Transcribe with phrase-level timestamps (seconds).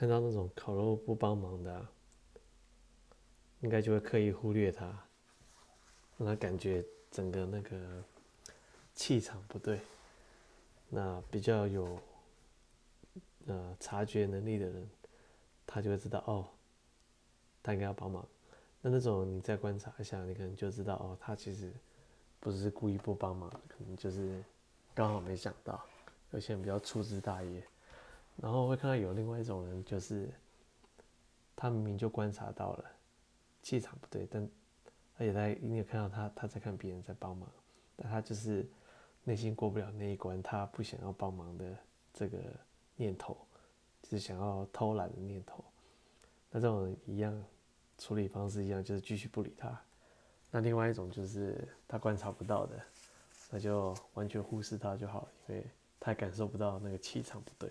[0.00, 1.86] 看到那种烤肉不帮忙的、
[3.60, 4.86] 应该就会刻意忽略他，
[6.16, 8.02] 让他感觉整个那个
[8.94, 9.78] 气场不对。
[10.88, 12.00] 那比较有
[13.44, 14.88] 呃察觉能力的人，
[15.66, 16.48] 他就会知道哦，
[17.62, 18.26] 他应该要帮忙。
[18.80, 21.70] 那那种你再观察一下，你可能就知道哦，他其实
[22.40, 24.42] 不是故意不帮忙，可能就是
[24.94, 25.78] 刚好没想到。
[26.30, 27.62] 有些人比较粗枝大叶，
[28.40, 30.28] 然后会看到有另外一种人，就是
[31.54, 32.84] 他明明就观察到了
[33.62, 34.48] 气场不对，但
[35.18, 37.48] 而且他你也看到他他在看别人在帮忙，
[37.96, 38.68] 但他就是。
[39.22, 41.76] 内心过不了那一关，他不想要帮忙的
[42.10, 42.38] 这个
[42.96, 43.36] 念头，
[44.02, 45.62] 就是想要偷懒的念头。
[46.50, 47.44] 那这种人一样
[47.98, 49.78] 处理方式一样，就是继续不理他。
[50.50, 52.80] 那另外一种就是他观察不到的，
[53.50, 55.66] 那就完全忽视他就好，因为
[56.00, 57.70] 他感受不到那个气场不对。